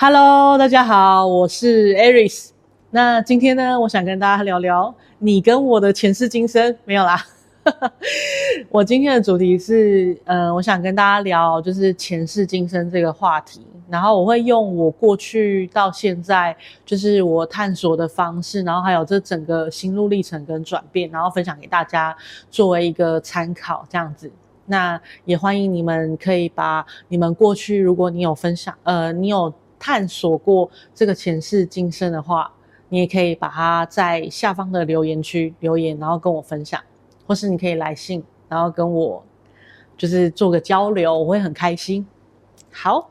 [0.00, 2.50] Hello，大家好，我是 Aris。
[2.92, 7.20] 那今天呢，我想跟大家聊聊你跟我的前世今生，没有啦。
[8.70, 13.66] 我今天的主题是，呃，我想跟大家聊就是前世今生这个话题。
[13.88, 16.56] 然后我会用我过去到现在，
[16.86, 22.16] 就是我探索的方式，然后还有这整个心路历程跟转变，然后分享给大家
[22.52, 24.30] 作为一个参考，这样子。
[24.66, 29.52] 那也欢迎你们可以把你们过去，如果你有分享，呃，你有。
[29.78, 32.50] 探索过这个前世今生的话，
[32.88, 36.82] 你也可以把它在下方的留言区留言，然后跟我分享，
[37.26, 39.24] 或是你可以来信，然后跟我
[39.96, 42.06] 就是做个交流，我会很开心。
[42.72, 43.10] 好，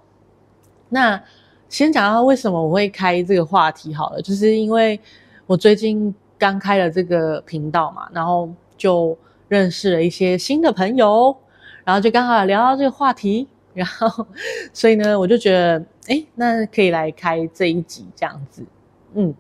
[0.90, 1.22] 那
[1.70, 5.00] 先讲到为什么我会开这个话题好了，就是因为
[5.46, 11.36] 我最近刚开了这个频道嘛，然后就认识了一些新的朋友，
[11.84, 13.48] 然后就刚好聊到这个话题。
[13.78, 14.26] 然后，
[14.74, 18.66] 所以呢，我就觉得，哎，那可以来开这一集这样子，
[19.14, 19.32] 嗯，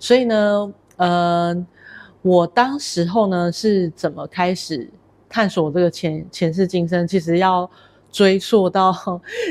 [0.00, 1.66] 所以呢，呃，
[2.20, 4.90] 我当时候呢是怎么开始
[5.28, 7.06] 探索这个前前世今生？
[7.06, 7.70] 其实要
[8.10, 8.92] 追溯到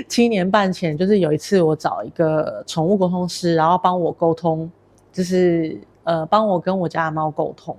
[0.09, 4.69] 七年半前，就是有一次我找一个宠物沟通师，然后帮我沟通，
[5.13, 7.73] 就是呃，帮我跟我家的猫沟通，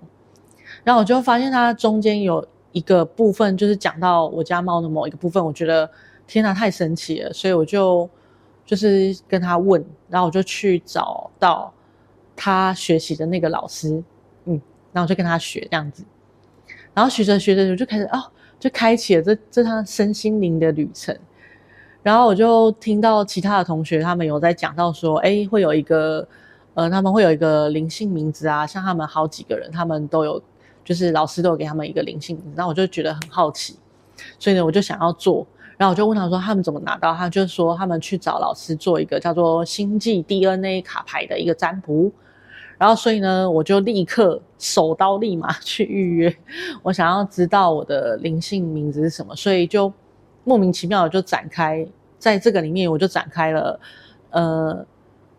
[0.83, 2.43] 然后我就发现它中间有
[2.73, 5.91] 一个部分，就是讲到我家猫的某一个部分，我觉得。
[6.27, 7.33] 天哪，太神奇了！
[7.33, 8.09] 所以我就
[8.65, 11.73] 就是跟他问，然后我就去找到
[12.35, 14.03] 他学习的那个老师，
[14.45, 14.61] 嗯，
[14.93, 16.05] 然后就跟他学这样子，
[16.93, 18.25] 然后学着学着我就开始哦，
[18.59, 21.17] 就开启了这这趟身心灵的旅程。
[22.03, 26.27] 然后我就听到其他的同学他们有在讲到说，哎，会有一个
[26.75, 30.43] 呃，他们会有一个灵性名字啊，像他们好几个人，他们都有，
[30.85, 33.77] 就是老师都有给他们一个灵性名字，那我就觉得很好奇，
[34.39, 35.47] 所以呢，我就想要做。
[35.79, 42.11] 然后我就问他说：“他们怎么拿到？”他就说：“他们去找老师做一个叫做星际 DNA 卡牌的一个占卜。”
[42.79, 46.35] 然后所以呢，我就立刻手刀立马去预约。
[46.83, 49.93] 我想要知道我的灵性名字是什么，所以就
[50.45, 51.87] 莫名其妙的就展开
[52.19, 53.81] 在这个里面，我就展开了
[54.31, 54.87] 呃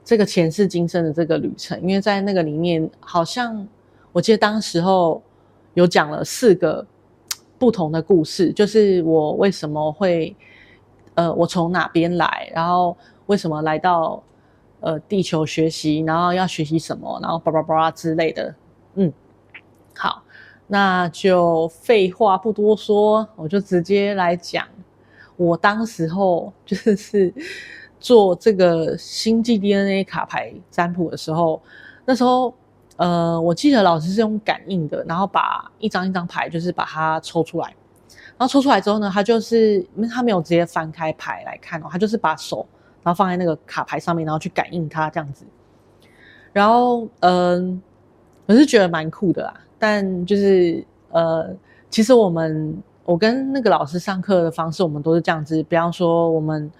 [0.06, 1.82] 这个前世今生的这个旅程。
[1.82, 3.68] 因为在那个里面，好像
[4.12, 5.22] 我记得当时候
[5.74, 6.86] 有讲了四个。
[7.60, 10.36] 不同的故事，就是我为什么会，
[11.16, 12.96] 呃，我从哪边来，然后
[13.26, 14.22] 为什么来到
[14.80, 18.54] 呃地球学习，然后要学习什么，然后叭叭叭之类的。
[18.96, 19.12] 嗯，
[19.96, 20.24] 好，
[20.68, 24.68] 那就废话不多说，我就直接来讲，
[25.36, 27.34] 我当时候就是
[28.00, 31.62] 做这个星际 DNA 卡牌占卜的时候，
[32.06, 32.54] 那时候。
[32.98, 37.68] 呃，我记得老师是用感应的，然后把一张一张牌，就是把它抽出来，
[38.38, 42.68] 然后抽出来之后呢，他就是因为他没有直接翻开牌来看哦，他就是把手
[43.04, 45.46] 然后放在那个卡牌上面，然后去感应它这样子。
[46.52, 47.82] 然后，嗯，
[48.48, 51.56] 我是觉得蛮酷的啦，但就是呃，
[51.90, 56.72] 其实我们我跟那个老师上课的方式，我们都是这样子，比方说我们。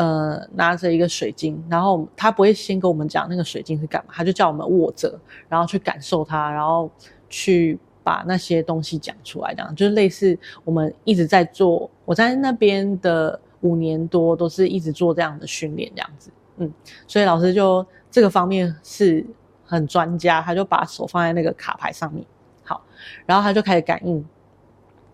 [0.00, 6.90] 呃，拿着一个水晶，然后他不会先跟我们讲那个水晶是干嘛，他就叫我们握着，然后去感受它，然后
[7.28, 11.90] 去把那些东西讲出来，这样就是类似我们一直在做。
[12.06, 16.72] 我在那边的五年多都是一直做这样的训练，这样子，嗯，
[17.06, 19.22] 所以老师就这个方面是
[19.66, 22.24] 很专家，他就把手放在那个卡牌上面，
[22.64, 22.82] 好，
[23.26, 24.24] 然后他就开始感应，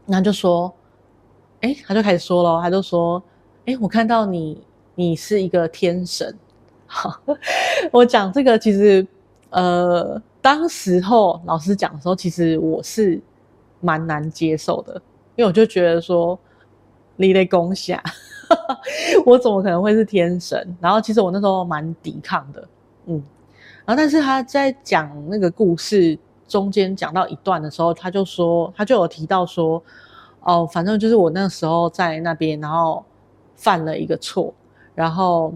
[0.06, 0.72] 然后就说，
[1.60, 3.20] 哎，他就开始说了，他就说。
[3.68, 4.64] 哎，我看到你，
[4.96, 6.36] 你是一个天神。
[6.86, 7.20] 好，
[7.92, 9.06] 我讲这个其实，
[9.50, 13.20] 呃，当时候老师讲的时候，其实我是
[13.80, 14.94] 蛮难接受的，
[15.36, 16.38] 因为我就觉得说，
[17.16, 18.02] 你在攻下，
[19.24, 20.76] 我怎么可能会是天神？
[20.80, 22.68] 然后其实我那时候蛮抵抗的，
[23.06, 23.22] 嗯，
[23.84, 26.18] 然后但是他在讲那个故事
[26.48, 29.82] 中间讲到一段的时候，他就说，他就有提到说，
[30.40, 33.04] 哦，反正就是我那时候在那边，然后。
[33.58, 34.52] 犯了一个错，
[34.96, 35.54] 然后，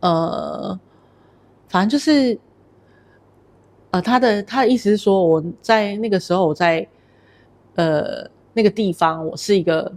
[0.00, 0.78] 呃，
[1.68, 2.38] 反正就是，
[3.92, 6.86] 呃，他的他的意思是说，我在那个时候，我在
[7.76, 9.90] 呃那个地方，我是一个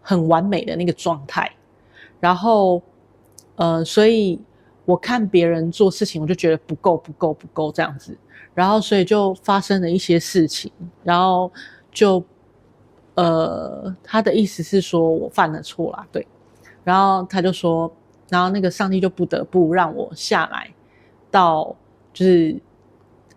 [0.00, 1.54] 很完美的那个状态，
[2.18, 2.82] 然后，
[3.54, 4.40] 呃，所以
[4.84, 8.18] 我看别人做事情，我就觉得不够，不够，不够这样子，
[8.54, 10.72] 然后，所以就发生了一些事情，
[11.04, 11.52] 然后
[11.92, 12.24] 就。
[13.14, 16.26] 呃，他的意思是说我犯了错啦，对，
[16.84, 17.92] 然后他就说，
[18.28, 20.70] 然后那个上帝就不得不让我下来
[21.30, 21.74] 到
[22.12, 22.60] 就是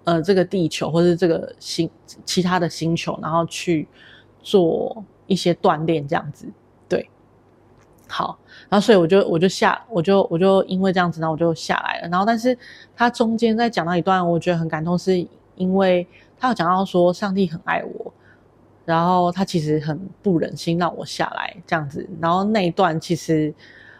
[0.04, 1.90] 呃这个地球或是这个星
[2.26, 3.88] 其他的星球，然后去
[4.42, 6.48] 做一些锻炼这样子，
[6.88, 7.10] 对。
[8.08, 8.38] 好，
[8.70, 12.08] 然后所以我就我就下我就我就因为这样子，然后我就下来了。
[12.08, 12.56] 然后但是
[12.96, 16.08] 他中间在讲到一段，我觉得很感动，是因为
[16.38, 18.14] 他有讲到说上帝很爱我，
[18.86, 22.08] 然后他其实很不忍心让我下来这样子。
[22.22, 23.54] 然后那一段其实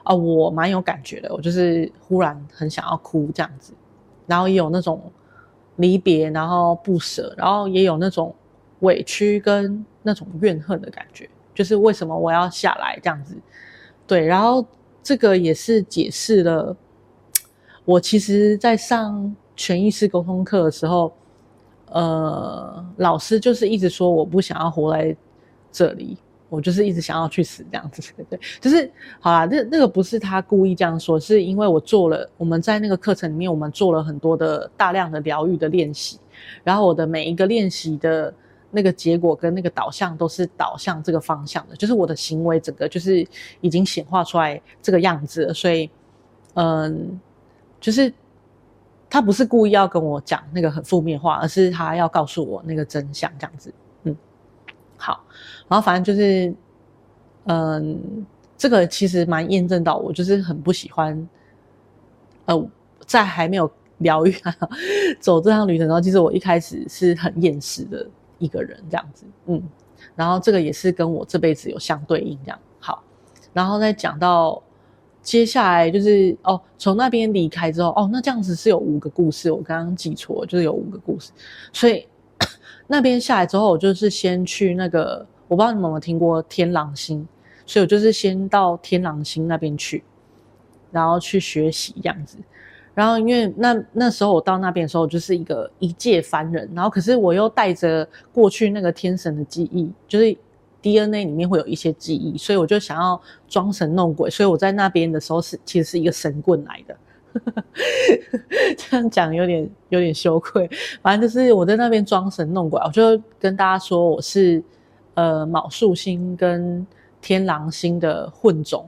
[0.04, 3.74] 啊、我蛮有感觉的，我就是忽然很想要哭这样子，
[4.28, 5.12] 然后也有那种
[5.78, 8.34] 离别，然后不舍，然后也有那种
[8.82, 13.36] 委屈跟那种怨恨的感觉，就是为什么我要下来这样子。
[14.06, 14.64] 对，然后
[15.02, 16.78] 这个也是解释了，
[17.84, 21.12] 我其实，在上权意识沟通课的时候，
[21.96, 25.16] 呃，老师就是一直说我不想要活在
[25.72, 26.18] 这里，
[26.50, 36.20] 我就是一直想要去死这样子， 对，就是好啦，那那个不是他故意这样说，是因为我做了，我们在那个课程里面，我们做了很多的大量的疗愈的练习，
[36.64, 38.34] 然后我的每一个练习的。
[38.72, 43.26] 那个结果跟那个导向都是导向这个方向的，就是我的行为整个就是
[43.62, 45.90] 已经显化出来这个样子了，所以，
[46.56, 47.18] 嗯，
[47.80, 48.14] 就是
[49.16, 53.74] 他不是故意要跟我讲那个很负面话，而是他要告诉我那个真相这样子，
[54.04, 54.14] 嗯，
[54.98, 55.24] 好，
[55.70, 56.54] 然后反正就是，
[57.46, 58.26] 嗯，
[58.58, 61.30] 这个其实蛮验证到我就是很不喜欢，
[62.44, 62.68] 呃，
[63.06, 64.36] 在还没有疗愈
[65.22, 68.06] 走这趟旅程的时候，其实我一开始是很厌世的。
[68.38, 69.64] 一个人这样子，嗯，
[70.14, 73.02] 然后这个也是跟我这辈子有相对应，这样好，
[73.54, 74.62] 然后再讲到
[75.26, 81.32] 接下来就是哦，从那边离开之后，哦，那这样子是有五个故事，我刚刚记错，就是有五个故事，
[81.74, 82.08] 所以
[82.86, 87.28] 那边下来之后，我就是先去那个，我不知道你们有没有听过天狼星，
[87.66, 90.04] 所以我就是先到天狼星那边去，
[90.92, 92.38] 然后去学习这样子。
[92.94, 96.70] 然后，因为那那时候我到那边的时候，就是一个一介凡人。
[96.74, 100.38] 然后，可是我又带着过去那个天神的记忆，就是
[100.86, 104.30] DNA 里面会有一些记忆，所以我就想要装神弄鬼。
[104.30, 106.96] 所以我在那边的时候是其实是一个神棍来的，
[108.78, 110.70] 这样讲有点有点羞愧。
[111.02, 114.64] 反正就是我在那边装神弄鬼，我就跟大家说我是
[115.16, 116.86] 呃卯宿星跟
[117.20, 118.88] 天狼星的混种。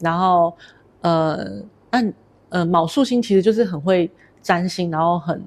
[0.00, 0.54] 然后
[1.00, 2.12] 呃按。
[2.50, 4.10] 呃，卯宿星其实就是很会
[4.40, 5.44] 占星，然后很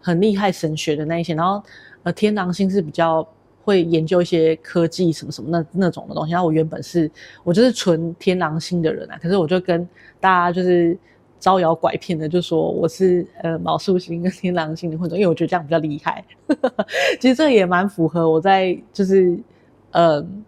[0.00, 1.62] 很厉害神学的那一些，然后
[2.04, 3.22] 呃，天狼星是比较
[3.68, 6.32] 会研究一些科技什么什么那那种的东西。
[6.32, 7.10] 然后我原本是
[7.44, 9.86] 我就是纯天狼星的人啊，可是我就跟
[10.18, 10.96] 大家就是
[11.38, 16.24] 招摇拐骗的，就说我是呃毛宿星跟天狼星的混种，因为我觉得这样比较厉害。
[17.20, 19.38] 其实这也蛮符合我在就是
[19.90, 20.44] 嗯。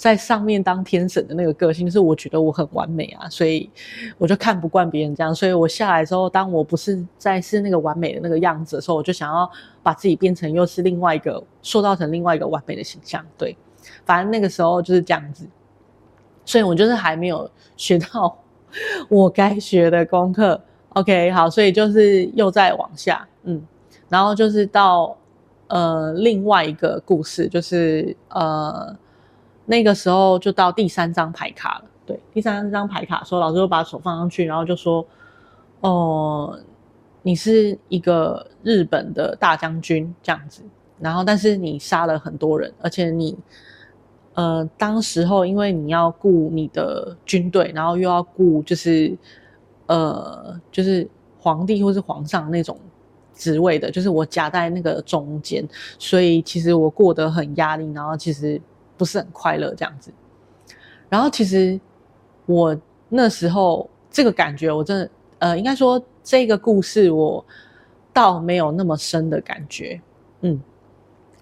[0.00, 3.68] 在上面当天神的那个个性，是我觉得我很完美啊，所以
[4.16, 9.46] 我就看不惯别人这样，所以我下来之后，当我不是在是那个完美的那个样子的时候，我就想要
[9.82, 13.22] 把自己变成又是另外一个塑造成另外一个完美的形象。
[13.36, 13.54] 对，
[14.06, 15.46] 反正那个时候就是这样子，
[16.46, 18.34] 所以我就是还没有学到
[19.10, 20.58] 我该学的功课。
[20.94, 23.62] OK，好，所以就是又再往下，嗯，
[24.08, 25.14] 然后就是到
[25.66, 28.96] 呃另外一个故事，就是呃。
[29.70, 35.06] 那个时候就到第三张牌卡了，对，第三张牌卡说，老师就把手放上去，然后就说，
[35.78, 36.58] 哦，
[37.22, 40.62] 你是一个日本的大将军这样子，
[40.98, 43.38] 然后但是你杀了很多人，而且你，
[44.34, 49.16] 呃，当时候因为你要顾你的军队，然后又要顾就是，
[49.86, 51.08] 呃，就是
[51.38, 52.76] 皇帝或是皇上那种
[53.32, 55.64] 职位的，就是我夹在那个中间，
[55.96, 58.60] 所以其实我过得很压力，然后其实。
[59.00, 60.12] 不是很快乐这样子，
[61.08, 61.80] 然后其实
[62.44, 62.78] 我
[63.08, 67.42] 那时候这个感觉，我真的呃，应该说这个故事我
[68.12, 69.98] 倒没有那么深的感觉，
[70.42, 70.60] 嗯，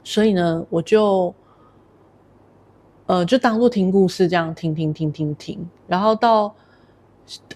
[0.04, 1.34] 所以呢，我就
[3.06, 6.54] 呃就当做听故事这样听听听听听，然后到。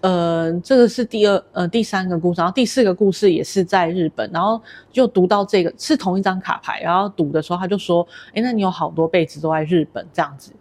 [0.00, 4.60] 呃，这个是第二呃第三个故事，然后第四个故事也是在日本，然后
[4.90, 10.52] 就读到这个是同一张卡牌，然后读的时候他就说，诶，那你有好多辈子都在日本这样子，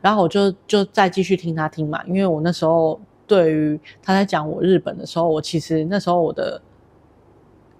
[0.00, 6.62] 然后我就就再继续听他听嘛，因为我那时候对于他在讲我日本的时候，我其实那时候我的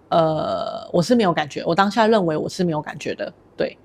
[0.09, 3.77] 呃我是没有感觉，我当下认为我是没有感觉的，对。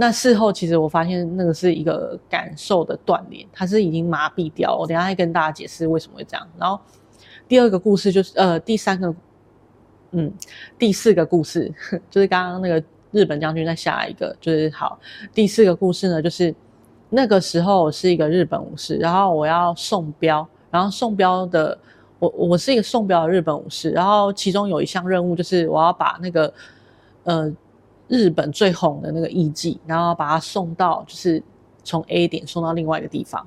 [0.00, 4.78] 那事后其实我发现那个是一个感受的断联，它是已经麻痹掉了。
[4.78, 6.48] 我等下再跟大家解释为什么会这样。
[6.56, 6.78] 然后
[7.48, 9.12] 第二个故事就是呃第三个，
[10.12, 10.32] 嗯
[10.78, 11.74] 第四个故事
[12.08, 15.00] 就是刚刚那个日本将军再下一个就是好。
[15.34, 16.54] 第四个故事呢就是
[17.10, 21.76] 那个时候我是一个日本武士，然后我要送镖，然后送镖的
[22.20, 26.54] 我我是一个送镖的日本武士，然后其中有一项任务就是我要把那个
[27.24, 27.52] 呃。
[28.08, 31.42] 日本最红的那个艺妓，然后把它送到，就是
[31.84, 33.46] 从 A 点送到另外一个地方。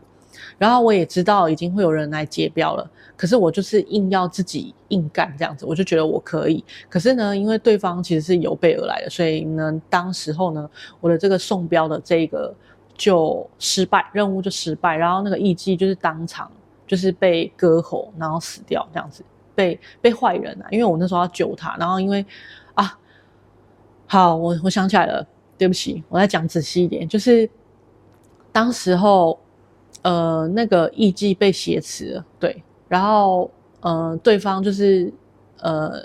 [0.58, 6.64] 然后我也知道已经会有人来接标了，可是我就是硬要自己硬干这样子，我就觉得我可以。
[6.90, 12.54] 可是呢，因为对方其实是有备而来的，所以呢，当时候呢，我的这个送标的这个
[12.96, 16.50] 就失败，任务就失败，然后那个艺伎就是当场
[16.88, 22.26] 就是被割喉，然后死掉这样子，被被坏人啊，因为我那时候要救他，然后因为，
[24.12, 25.26] 好，我我想起来了，
[25.58, 27.50] 对不起，我再讲仔细一点，就是
[28.52, 29.40] 当时候。
[30.04, 33.52] 呃，那个艺伎被挟持了，对，然后
[33.82, 35.14] 呃，对方就是
[35.60, 36.04] 呃，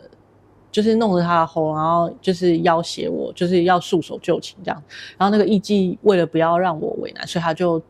[0.71, 4.83] 就是弄着他的喉，然后就是要挟我，就是要束手就擒这样。
[5.17, 7.81] 然后那个艺伎为了不要让我为难，所以他就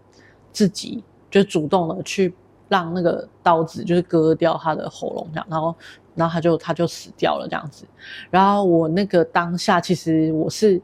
[0.52, 2.32] 自己就主动的去
[2.68, 5.74] 让那个刀子就是割掉他的喉咙这样，然后
[6.16, 7.84] 然后他就他就死掉了这样子。
[8.30, 10.82] 然后我那个当下其实我是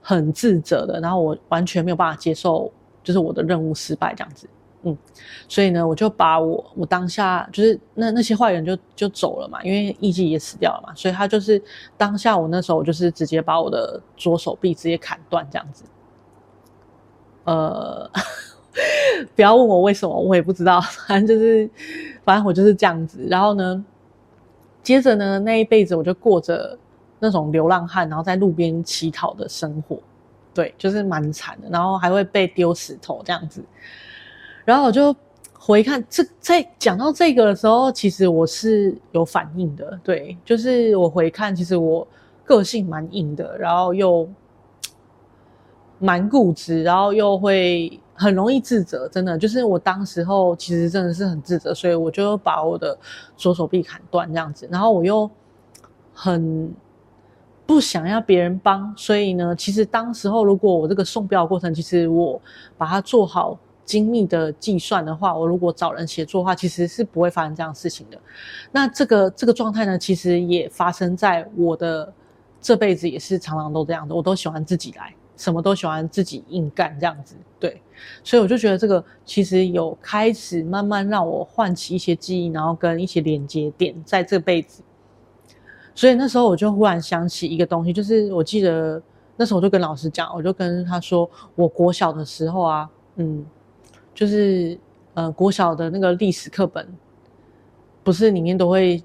[0.00, 2.72] 很自责的，然后我完全没有办法接受。
[3.02, 4.46] 就是我的任务失败这样子，
[4.82, 4.96] 嗯，
[5.48, 11.60] 所以呢，我就把我我当下就是那那些坏人就就走了嘛，因为艺妓也死掉了嘛，所以他就是
[11.96, 15.84] 当下我那时候我就是直接把我的左手臂直接砍断这样子，
[17.44, 18.08] 呃，
[19.34, 21.68] 不要问我为什么，我也不知道，反正就是
[22.22, 23.82] 反正我就是这样子，然后呢，
[24.82, 26.78] 接着呢那一辈子我就过着
[27.18, 29.98] 那种流浪汉，然后在路边乞讨的生活。
[30.52, 33.62] 对，就是蛮惨的，然后还会被丢石头这样子，
[34.64, 35.14] 然后我就
[35.54, 39.98] 回看这，在讲到这个的时候，其实我是有反应的。
[40.02, 42.06] 对，就是我回看，其实我
[42.42, 44.28] 个性蛮硬的，然后又
[46.00, 49.08] 蛮固执，然后又会很容易自责。
[49.08, 52.96] 真的，就是我当时候其实真的是很自责，所以我就把我的
[53.36, 55.28] 左手臂砍断这样子，然后我又
[56.12, 56.72] 很。
[57.66, 62.42] 不想要别人帮，所以呢，其实当时候如果我这个送标过程，其实我
[62.76, 68.18] 把它做好精密的计算的话，我如果找人协作的话，其实是不会发生这样事情的。
[68.72, 72.12] 那这个这个状态呢，其实也发生在我的
[72.60, 74.12] 这辈子，也是常常都这样的。
[74.12, 77.36] 我都喜欢自己来，什么都喜欢自己硬干这样子。
[77.60, 77.80] 对，
[78.22, 84.82] 所以我就觉得这个其实有开始慢慢让我唤起一些记忆，然后跟一些连接点，在这辈子。
[85.94, 89.02] 所以那时候我就忽然想起一个东西，就是我记得
[89.36, 93.44] 那时候我就跟老师讲，我就跟他说，我国小的时候啊，嗯，
[94.14, 94.78] 就是
[95.14, 96.86] 呃国小的那个历史课本，
[98.02, 99.02] 不是里面都会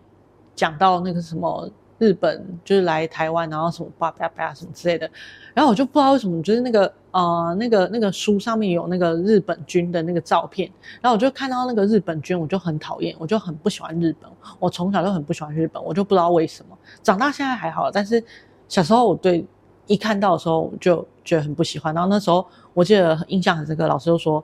[0.55, 1.69] 讲到那个什么。
[1.97, 5.09] 日本就是来台湾，然后什么叭叭叭什么之类的，
[5.55, 10.69] 然后我就不知道为什么，就是那个呃那个那个书上面有那个日本军的那个照片，
[11.01, 18.23] 然后我就看到那个日本军，我就很讨厌，我就很不喜欢日本，我从小就很不喜欢日本，我就不知道为什么，长大现在还好，但是
[18.67, 19.43] 小时候我对
[19.87, 24.43] 一看到的时候我就觉得很不喜欢，然后那时候我记得印象很深刻，老师就说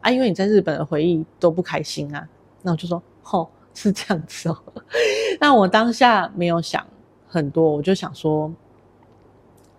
[0.00, 2.26] 啊，因为你在日本的回忆都不开心啊，
[2.62, 3.50] 那我就说吼。
[3.76, 4.56] 是这样子哦，
[5.40, 6.86] 那我当下没有想
[7.26, 8.48] 很多，我就想说，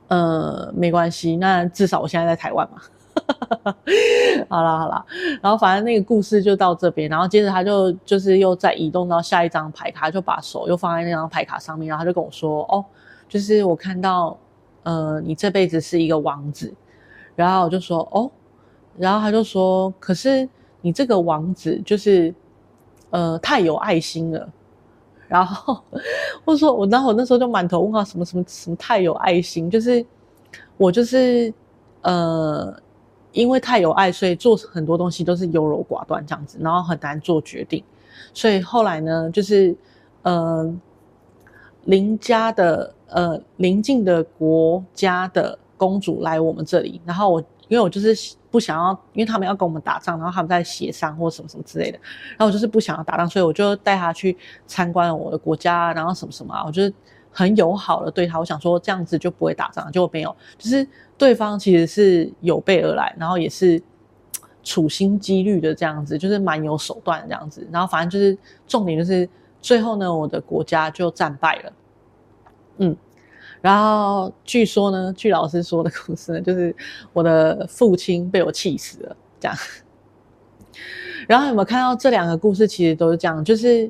[0.08, 2.82] 呃，没关系，那至少我现在在台湾嘛。
[4.50, 5.06] 好啦好啦，
[5.42, 12.84] 然后反正那个故事就到这边，然后接着他就就是又再移动到下一张牌卡，就把手又放在那张牌卡上面，然后他就跟我说，哦，
[13.30, 14.38] 就是我看到，
[14.84, 16.74] 呃，你这辈子是一个王子，
[17.36, 18.30] 然后我就说，哦，
[18.98, 20.48] 然后他就说，可是
[20.82, 22.34] 你这个王子就是。
[23.12, 24.50] 呃，太有爱心了，
[25.27, 25.82] 然后
[26.44, 30.05] 我说我，然后我那时候就满头问号，什么什么什么太有爱心，就是
[30.77, 31.53] 我就是
[32.01, 32.75] 呃，
[33.32, 37.84] 因为太有爱，所以做很多东西都是优柔寡断这样子，然后很难做决定，
[38.34, 39.75] 所以后来呢，就是
[40.22, 40.74] 呃，
[41.86, 47.44] 邻家的呃邻近的国家的公主来我们这里，然后我。
[47.67, 52.00] 因为我就是不想要，因为他们要跟我们打仗，然后他们在协商或什么什么之类的，
[52.31, 56.93] 然后我就是不想要打仗，所以我就带他去参观我的国家，然后什么什么啊，我就是
[57.31, 63.81] 很友好的对他，我想说这样子就不会打仗，就没有，就是对方其实是有备而来，然后也是
[64.63, 69.27] 处心积虑的这样子，就是蛮有手段这样子，然后反正就是重点就是
[69.60, 71.74] 最后呢，我的国家就战败了，
[72.77, 72.98] 嗯。
[73.65, 76.75] 然后据说呢，据老师说的故事呢，就是
[77.13, 79.57] 我的父亲被我气死了，这样。
[81.27, 82.67] 然后有没有看到这两个故事？
[82.67, 83.89] 其实都是这样，就是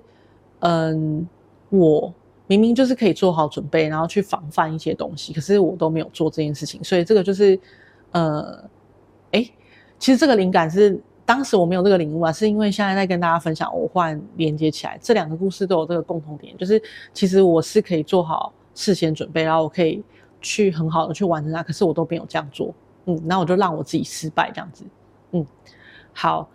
[0.59, 1.27] 嗯，
[1.67, 2.13] 我
[2.47, 6.81] 明明就是可以做好准备，然后去防范一些东西，可是我都没有做这件事情。
[6.81, 7.59] 所以这个就是
[8.11, 8.63] 呃，
[9.31, 9.45] 哎，
[9.99, 16.81] 其实这个灵感是当时我没有这个领悟啊，是因为现在在跟大家分享，我忽然连接起来，这两个故事都有这个共同点，就是
[17.13, 18.53] 其实我是可以做好。
[18.75, 20.03] 事先准备，然后我可以
[20.39, 22.71] 去很好的去完成它，可是我都没有这样做，
[23.05, 24.83] 嗯，那我就让我自己失败这样子，
[25.31, 25.43] 嗯，
[26.13, 26.47] 好，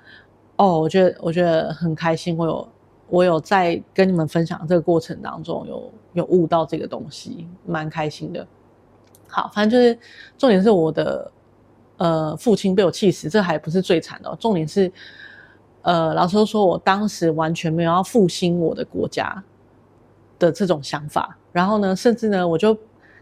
[0.56, 2.68] 哦，我觉得我觉得很开心，我有
[3.08, 8.46] 我有在跟你们分享这个过程当中有有悟到这个东西，蛮开心的。
[9.26, 9.98] 好，反正就是
[10.36, 11.32] 重点是我的
[11.96, 14.92] 呃父亲被我气死，这还不是最惨的，重点是
[15.82, 19.42] 呃老师都说我当时完全没有要复兴我的国家
[20.40, 22.76] 的这种想法，然后呢，甚至呢我就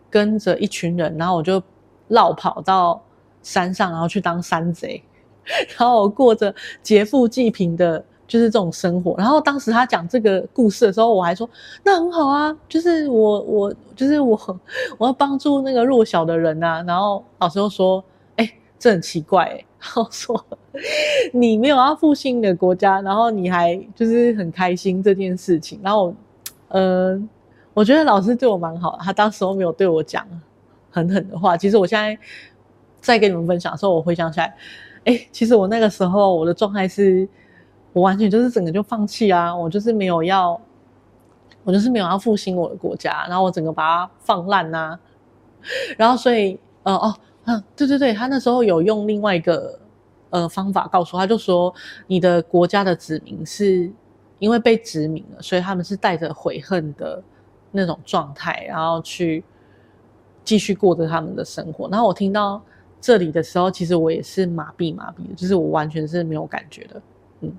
[0.08, 1.62] 跟着一群人，然后我就
[2.08, 2.98] 绕跑到
[3.42, 5.02] 山上，然后去当山贼，
[5.76, 8.02] 然后我过着劫富济贫的。
[8.28, 11.48] 就是这种生活，然后当时他讲这个故事的时候，我还说
[11.82, 14.38] 那很好啊，就是我我就是我
[14.98, 16.84] 我要帮助那个弱小的人啊。
[16.86, 18.04] 然后老师又说，
[18.36, 19.46] 哎、欸，这很奇怪、
[19.80, 20.44] 然后说
[21.32, 25.80] 你没有要复兴的国家，然后你还就是很开心这件事情。
[25.82, 26.16] 然后，嗯、
[26.68, 27.20] 呃，
[27.74, 30.26] 我觉得老师对我蛮好，他当时都没有对我讲
[30.90, 31.56] 狠狠的话。
[31.56, 32.18] 其实我现在
[33.00, 34.54] 在跟你们分享的时候，我回想起来，
[35.04, 37.28] 哎、其实我那个时候我的状态是。
[37.94, 39.52] 我完全就是整个就放弃啊！
[39.56, 40.60] 我就是没有要，
[41.64, 44.96] 我就是没有要复兴我的国家，然后我整个把它放烂呐。
[45.96, 47.14] 然后所以，呃哦，
[47.46, 49.80] 嗯，对对对，他那时候有用另外一个
[50.28, 51.74] 呃方法告诉他，就说
[52.06, 53.90] 你的国家的子民是
[54.38, 57.22] 因为被殖民了，所以他们是带着悔恨的
[57.72, 59.44] 那种状态，然后去
[60.44, 61.88] 继续过着他们的生活。
[61.88, 62.62] 然后我听到
[63.00, 67.02] 这里的时候，其实我也是麻痹麻痹的，就是我完全是没有感觉的，
[67.40, 67.52] 嗯。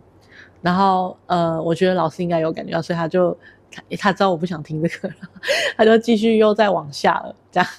[0.61, 3.37] 然后，呃，我觉得老师应该有感觉到，所以他就
[3.71, 5.09] 他他知道我不想听这个，
[5.77, 7.69] 他就继续又再往下了，这样。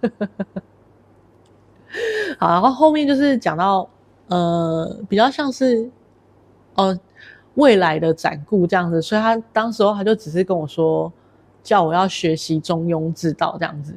[2.38, 3.88] 好，然后后面就是讲到，
[4.28, 5.90] 呃，比较像是，
[6.76, 6.98] 呃，
[7.58, 11.12] 未来的展顾这样子，所以他当时候他就只是跟我说，
[11.62, 13.94] 叫我要学习中庸之道这样子，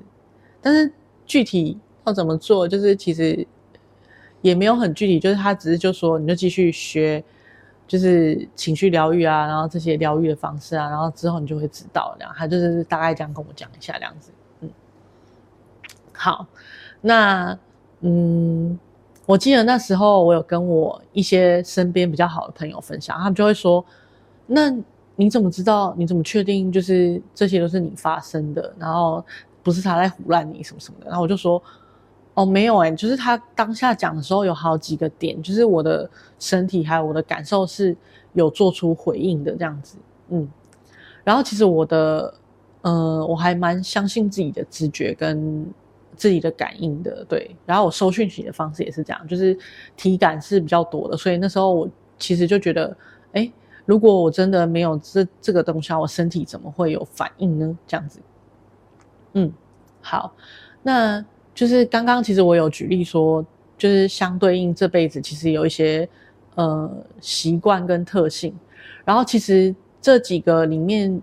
[0.61, 0.91] 但是
[1.25, 3.47] 具体要怎么做，就是其实
[4.41, 7.23] 也没有很具体，就是他只是就说你就继续学。
[7.87, 14.69] 就是情绪疗愈啊，然后这些疗愈的方式啊，然后之后你就会知道，这样他就是大概这样跟我讲一下，这样子，嗯，
[16.13, 16.47] 好，
[17.01, 17.59] 那
[17.99, 18.79] 嗯，
[19.31, 23.83] 我记得那时候我有跟我一些身边比较好的朋友分享，他们就会说，
[24.47, 24.69] 那
[25.15, 25.95] 你怎么知道？
[25.97, 26.69] 你怎么确定？
[26.69, 29.23] 就是这些都是你发生的，然后
[29.63, 31.05] 不是他在胡乱你什么什么的？
[31.07, 31.61] 然后我就说。
[32.33, 37.93] 哦，没有哎，就是他当下讲的时候有好几个点，就是我的身体还有我的感受是
[38.31, 39.97] 有做出回应的这样子，
[40.29, 40.49] 嗯，
[41.25, 42.33] 然后其实我的，
[42.83, 45.65] 呃，我还蛮相信自己的直觉跟
[46.15, 49.57] 自己的感应的，对，然后我收讯息的方式也是这样，就是
[49.95, 52.95] 体感是比较多的，所以那时候我其实就觉得，
[53.33, 53.51] 哎，
[53.85, 57.77] 如果我真的没有这这个东西，我身体怎么会有反应呢？
[57.87, 58.19] 这样子，
[59.33, 59.51] 嗯，
[60.01, 60.33] 好，
[60.83, 61.23] 那。
[61.53, 63.45] 就是刚刚，其实我有举例说，
[63.77, 66.07] 就是相对应这辈子其实有一些
[66.55, 68.55] 呃习惯跟特性，
[69.03, 71.21] 然后其实这几个里面，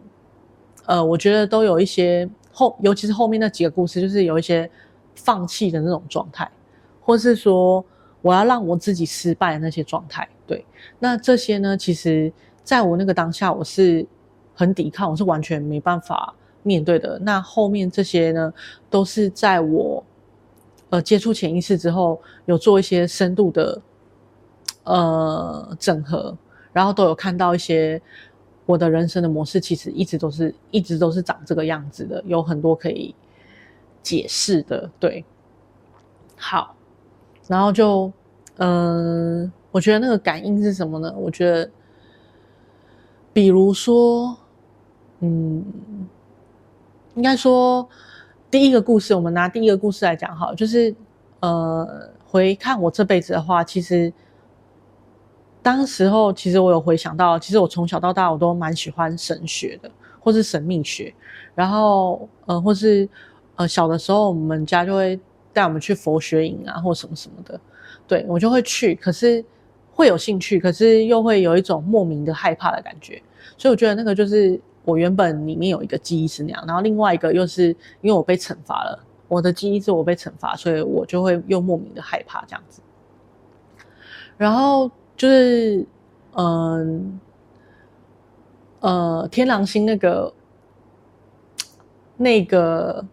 [0.85, 4.69] 呃，我觉得都有一些后，尤其是后面那几个故事，就是有一些
[5.15, 6.51] 放弃的那种状态，
[7.01, 7.85] 或是说
[8.21, 10.29] 我要让我自己失败的那些状态。
[10.47, 10.65] 对，
[10.99, 12.33] 那这些呢，其实
[12.65, 14.05] 在我那个当下，我是
[14.55, 17.19] 很抵抗，我是完全没办法面对的。
[17.21, 18.53] 那后面这些呢，
[18.91, 20.05] 都是在我。
[20.91, 23.83] 呃，接触潜意识之后，有做一些深度的
[24.85, 26.35] 呃整合，
[26.73, 28.01] 然后都有看到一些
[28.69, 33.15] 我的人生的模式，其实一直都是一直都是长这个样子的，有很多可以
[34.03, 34.91] 解释的。
[35.01, 35.25] 对，
[36.37, 36.77] 好，
[37.47, 38.13] 然后就
[38.59, 41.11] 嗯、我觉得那个感应是什么呢？
[41.17, 41.71] 我觉得，
[43.33, 44.37] 比如说，
[45.21, 45.65] 嗯，
[47.15, 47.89] 应该说。
[48.51, 50.95] 第一个故事，我们拿第一个故事来讲好，就是，
[51.41, 51.87] 呃，
[52.27, 54.11] 回看我这辈子的话，其实，
[55.63, 59.91] 当时候其实我有回想到，其实我从小到大我都蛮喜欢神学的，
[60.21, 61.15] 或是神秘学，
[61.55, 63.09] 然后，呃，或是，
[63.57, 65.19] 呃，小的时候我们家就会
[65.53, 67.61] 带我们去佛学营啊，或什么什么的，
[68.07, 69.45] 对，我就会去，可是
[69.93, 73.23] 会有兴趣，可是又会有一种莫名的害怕的感觉，
[73.57, 74.61] 所以我觉得那个就是。
[74.85, 82.81] 我原本里面有一个记忆是那样，然后另外一个又是因为我被惩罚了，我的记忆是我被惩罚，所以我就会又莫名的害怕这样子。
[84.39, 85.87] 然后就是，
[86.33, 87.21] 嗯，
[88.81, 90.33] 呃，天狼星那个
[92.17, 93.05] 那个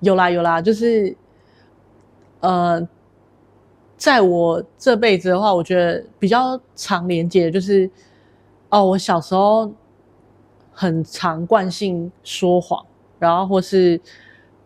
[0.00, 1.16] 有啦有啦，就是，
[2.40, 2.88] 呃，
[3.96, 7.88] 在我这辈子的话，我觉得比较常连接的就是。
[8.70, 9.72] 哦，我小时候
[10.74, 12.84] 很常惯性说谎，
[13.18, 13.98] 然后或是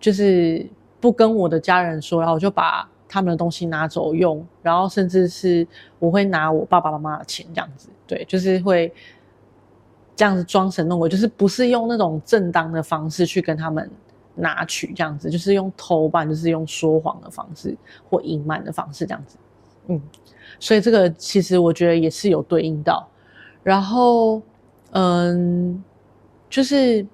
[0.00, 8.90] 就是不跟我的家人说，然后我就把他们的东西拿走用，然后甚至是我会拿我爸爸妈妈的钱这样子，对，就是会
[10.16, 13.90] 这样子装神弄鬼，就是不是用那种正当的方式去跟他们
[14.35, 17.77] 拿取这样子，就是用偷办，就是用说谎的方式
[18.09, 19.37] 或隐瞒的方式这样子，
[19.88, 20.01] 嗯，
[20.59, 23.07] 所以这个其实我觉得也是有对应到，
[23.62, 24.40] 然后
[24.92, 25.85] 嗯，
[26.48, 27.07] 就是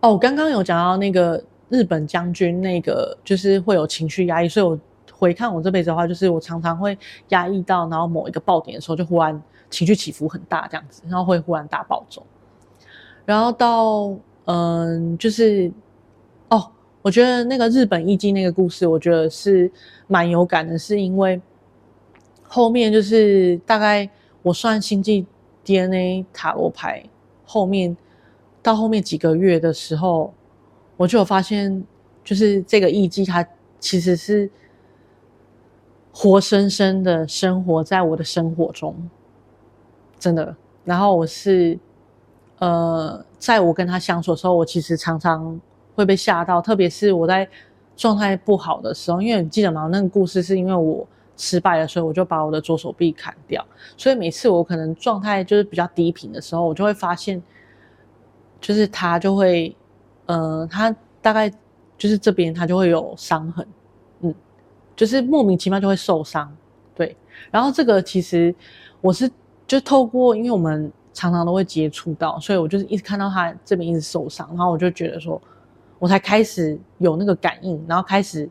[0.00, 1.42] 哦，刚刚有讲到那个。
[1.72, 4.78] 日本将军那个就是会有情绪压抑，所以我
[5.10, 6.96] 回看我这辈子的话，就是我常常会
[7.30, 12.22] 压抑到，然后某一个爆点的时候，就忽然情绪起伏很大这样子，然后会忽然大暴走。
[13.24, 15.72] 然后到嗯，就是
[16.50, 19.72] 哦，我觉得那个日本艺妓那个故事，我觉得是
[20.08, 21.40] 蛮有感的，是因为
[22.42, 24.06] 后面就是大概
[24.42, 25.24] 我算星际
[25.64, 27.02] DNA 塔罗牌
[27.46, 27.96] 后面
[28.60, 30.34] 到后面几个月的时候。
[31.02, 31.84] 我就有发现，
[32.22, 33.44] 就是这个艺伎，它
[33.80, 34.48] 其实是
[36.12, 38.94] 活生生的生活在我的生活中，
[40.16, 40.54] 真的。
[40.84, 41.76] 然后我是，
[42.60, 45.60] 呃，在我跟他相处的时候，我其实常常
[45.96, 47.48] 会被吓到，特别是我在
[47.96, 49.88] 状态不好的时候，因为你记得吗？
[49.90, 51.04] 那个故事是因为我
[51.36, 53.66] 失败了，所以我就把我的左手臂砍掉。
[53.96, 57.42] 所以每次我可能状态就是比较低频的时候，我就会发现，
[58.60, 59.74] 就是他就会。
[60.32, 61.50] 呃，他大概
[61.98, 63.68] 就是这边他就会有伤痕，
[64.20, 64.34] 嗯，
[64.96, 66.50] 就是莫名其妙就会受伤，
[66.94, 67.14] 对。
[67.50, 68.54] 然后这个其实
[69.02, 69.30] 我是
[69.66, 75.38] 就透过，因为我们常常都会接触到，所以我就是一直看到他这边一直受伤，然后我就觉得说，
[75.98, 78.48] 我才开始有那个感应，然后开始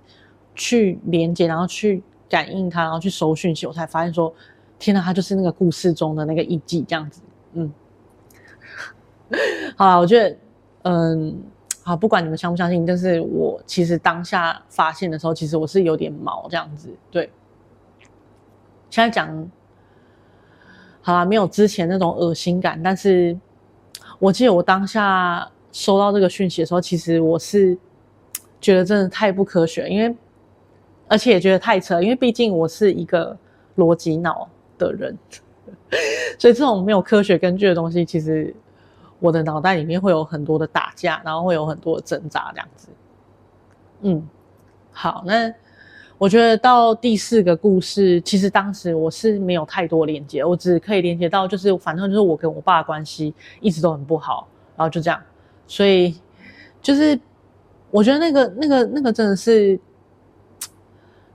[0.54, 4.32] 去连接，然后去感应他，然后去收讯息，我才发现说，
[4.78, 7.22] 天哪，他就是那个故事中的那个艺伎这样子，
[7.54, 7.74] 嗯。
[9.76, 10.38] 好啦，我觉得，
[10.84, 11.42] 嗯。
[11.84, 16.90] 好，不管你们相不相信，但是我其实当下发现的时候，其实我是有点毛这样子。
[17.10, 17.28] 对，
[18.92, 19.50] 现在讲
[21.02, 23.36] 好啦，没有之前那种恶心感，但是
[24.20, 27.76] 我记得我当下收到这个讯息的时候，其实我是
[28.60, 30.16] 觉得真的太不科学，因为
[31.08, 33.36] 而且也觉得太扯，因为毕竟我是一个
[33.78, 35.18] 逻辑脑的人，
[36.38, 38.54] 所以这种没有科学根据的东西，其实。
[39.22, 42.90] 我的脑袋里面会有很多的打架，然后会有很多的挣扎，这样子。
[44.02, 44.28] 嗯，
[44.92, 45.54] 好，那
[46.18, 55.22] 我觉得到第四个故事，其实当时我是没有太多连接，我只可以连接到就是，反正就是我跟我爸的关系一直都很不好，然后就这样，
[55.68, 56.20] 所以
[56.82, 57.20] 就是
[57.92, 59.80] 我觉得那个那个那个真的是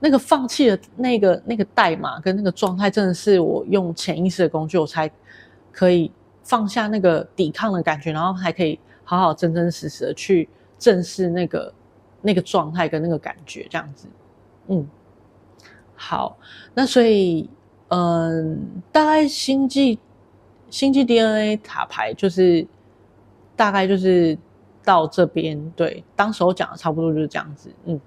[0.01, 5.09] 那个放弃的那个那个代码跟那个状态，真的是我用潜意识的工具，我才
[5.71, 6.11] 可以。
[6.47, 10.47] 放下那个抵抗的感觉，然后还可以好好真真实实的去
[10.79, 11.73] 正视那个
[12.21, 14.07] 那个状态跟那个感觉，这样子，
[14.67, 14.87] 嗯，
[15.93, 16.37] 好，
[16.73, 17.49] 那所以，
[17.89, 19.99] 嗯，大概星际
[20.69, 22.65] 星际 DNA 塔牌就是
[23.57, 24.37] 大概就是
[24.85, 27.99] 到这边，对，当时我讲的差不多就是这样子，嗯，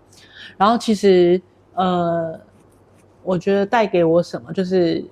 [0.56, 1.38] 然后其实，
[1.74, 2.40] 呃，
[3.22, 5.04] 我觉得带给我什么就是。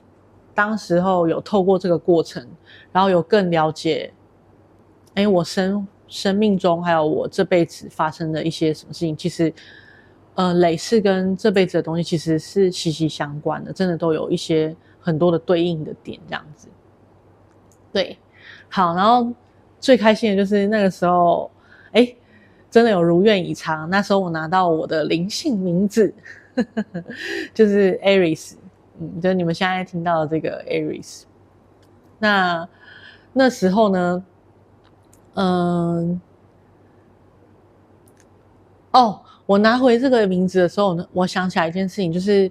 [0.59, 2.45] 当时候有透过这个过程，
[2.91, 4.13] 然后有更了解，
[5.15, 9.55] 哎，我生生命中还有我这辈子发生的一些什么事情，其实，
[10.35, 16.67] 呃，累世跟这辈子的东西其实是息息相关的，真的都有一些很多的对应的点这样子。
[17.93, 18.19] 对，
[18.69, 19.33] 好，然后
[19.79, 21.49] 最开心的就是那个时候，
[21.93, 22.13] 哎，
[22.69, 26.13] 真的有如愿以偿，那时候我拿到我的灵性名字，
[26.57, 27.05] 呵 呵
[27.55, 28.55] 就是 Aries。
[29.01, 31.23] 嗯，就你们现在听到的这个 Aries，
[32.19, 32.69] 那
[33.33, 34.25] 那时候呢，
[35.35, 36.21] 嗯，
[38.91, 42.51] 哦，我拿回这个名字的时候呢，我想起来一件事情，就是，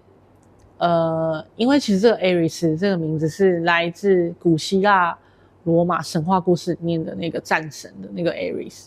[0.77, 5.17] 呃，因为其实这个 Aries 这个名字是来自古希腊
[5.65, 8.85] 罗马神话故事里面的那个战神的那个 Aries。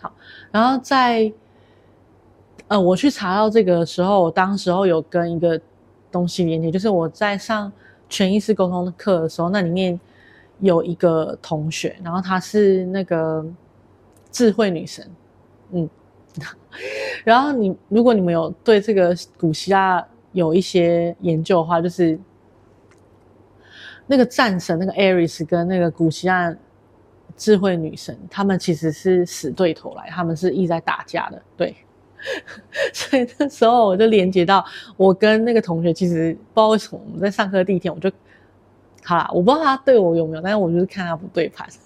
[0.00, 0.12] 好，
[0.52, 1.32] 然后在，
[2.68, 5.60] 呃，我去查到这个时候，我当时候有跟一个。
[6.12, 7.72] 东西连接，就是我在上
[8.08, 9.98] 全意识沟通的课的时候，那里面
[10.60, 13.44] 有一个同学，然后她是那个
[14.30, 15.10] 智慧女神，
[15.72, 15.88] 嗯，
[17.24, 22.18] 然后你如果你们有对这个古希腊有一些研究的话，就是
[24.06, 26.54] 那个战神那个 Ares 跟那个古希腊
[27.36, 31.74] 智慧女神，他们其实是死对头来，他们是一直在打架的，对。
[32.92, 34.64] 所以那时候我就连接到
[34.96, 38.10] 我跟那个同学，其实不知道为什么我们在上课第一天我就
[39.04, 41.66] 好啦，我不知道他对我有没有，但是我就是看他不对盘。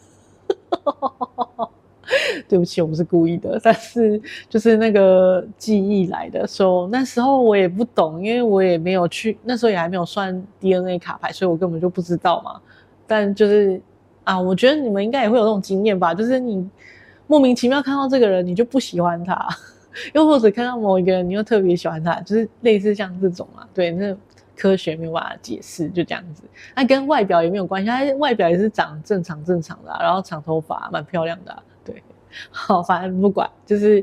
[2.48, 12.60] 对不起，我不是故意的，但是就是那个记忆来的时候，那时候我也不懂，因为我也没有去，那时候也还没有算 DNA 卡牌，所以我根本就不知道嘛。
[13.08, 13.80] 但就是
[14.22, 16.64] 啊，我觉得你们应该也会有这种经验吧，就是你
[17.26, 19.44] 莫名其妙看到这个人，你就不喜欢他，
[20.14, 24.16] 又或者看到某一个人，你又特别喜欢他，就是类似像这种啊，对，那。
[24.58, 26.42] 科学没有办法解释，就这样子。
[26.74, 31.62] 那跟外表也没有关系，他外表也是长正常正常的，然后长头发，蛮漂亮的。
[31.84, 32.02] 对，
[32.50, 34.02] 好，反正不管，就是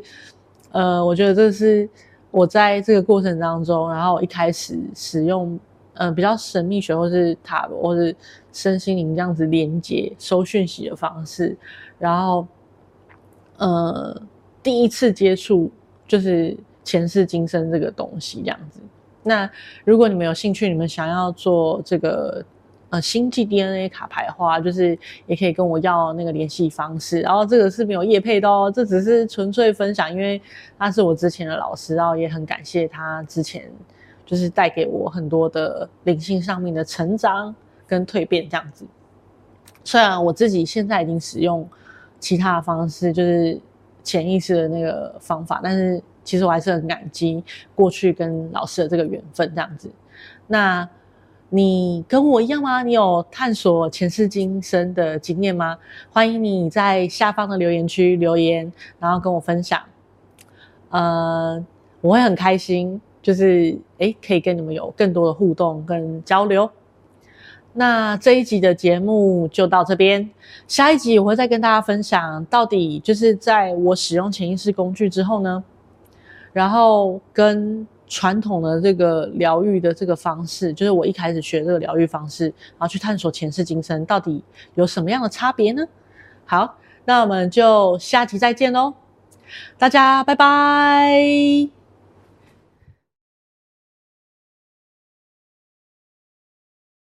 [0.72, 1.90] 呃，我觉得这是
[2.30, 5.60] 我在这个过程当中，然后一开始使用
[5.96, 8.16] 呃比较神秘学或是塔罗或是
[8.52, 11.58] 身心灵这样子连接收讯息的方式，
[11.98, 12.48] 然后
[13.58, 14.22] 呃
[14.62, 15.72] 第一次接触
[16.14, 18.80] 就是前世今生这个东西这样子。
[19.24, 19.50] 那
[19.84, 22.46] 如果你们有兴趣，你们想要做这个
[22.92, 24.96] 呃星际 DNA 卡牌的话，就是
[25.26, 27.22] 也可以跟我要那个联系方式。
[27.22, 30.40] 然后这个是没有业配的哦，这只是纯粹分享，因为
[30.78, 33.68] 他是我之前的老师，然后也很感谢他之前
[34.24, 37.56] 就是带给我很多的灵性上面的成长
[37.88, 38.86] 跟蜕变这样子。
[39.84, 41.68] 虽然我自己现在已经使用
[42.20, 43.60] 其他的方式，就是
[44.04, 46.02] 潜意识的那个方法，但是。
[46.26, 47.44] 其实我还是很感激
[47.76, 49.92] 过去跟老师的这个缘分，这样子。
[50.48, 50.88] 那
[51.50, 52.82] 你跟我一样吗？
[52.82, 55.78] 你有探索前世今生的经验吗？
[56.14, 59.82] 欢迎你在下方的留言区留言，然后跟我分享。
[60.92, 61.62] 呃，
[62.00, 66.72] 我会很开心，就是诶，可以跟你们有更多的互动跟交流。
[67.74, 70.30] 那这一集的节目就到这边，
[70.68, 75.64] 下一集我会再跟大家分享，到底就是在我使用潜意识工具之后呢，
[76.52, 84.44] 然后跟传统的这个疗愈的这个方式，就是我一开始学这个疗愈方式，然后去探索前世今生到底
[84.76, 85.84] 有什么样的差别呢？
[86.46, 88.94] 好，那我们就下集再见喽，
[89.80, 91.83] 大家拜拜。